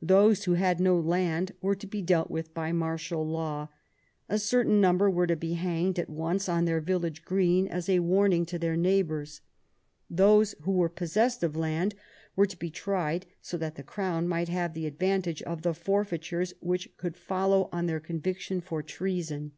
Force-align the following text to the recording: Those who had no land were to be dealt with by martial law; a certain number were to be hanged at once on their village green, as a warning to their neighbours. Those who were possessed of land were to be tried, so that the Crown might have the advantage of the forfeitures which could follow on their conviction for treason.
Those 0.00 0.44
who 0.46 0.54
had 0.54 0.80
no 0.80 0.98
land 0.98 1.52
were 1.60 1.74
to 1.74 1.86
be 1.86 2.00
dealt 2.00 2.30
with 2.30 2.54
by 2.54 2.72
martial 2.72 3.28
law; 3.28 3.68
a 4.26 4.38
certain 4.38 4.80
number 4.80 5.10
were 5.10 5.26
to 5.26 5.36
be 5.36 5.52
hanged 5.52 5.98
at 5.98 6.08
once 6.08 6.48
on 6.48 6.64
their 6.64 6.80
village 6.80 7.26
green, 7.26 7.68
as 7.68 7.86
a 7.86 7.98
warning 7.98 8.46
to 8.46 8.58
their 8.58 8.74
neighbours. 8.74 9.42
Those 10.08 10.54
who 10.62 10.72
were 10.72 10.88
possessed 10.88 11.42
of 11.42 11.56
land 11.56 11.94
were 12.34 12.46
to 12.46 12.56
be 12.58 12.70
tried, 12.70 13.26
so 13.42 13.58
that 13.58 13.74
the 13.74 13.82
Crown 13.82 14.26
might 14.26 14.48
have 14.48 14.72
the 14.72 14.86
advantage 14.86 15.42
of 15.42 15.60
the 15.60 15.74
forfeitures 15.74 16.54
which 16.60 16.96
could 16.96 17.18
follow 17.18 17.68
on 17.70 17.84
their 17.84 18.00
conviction 18.00 18.62
for 18.62 18.82
treason. 18.82 19.52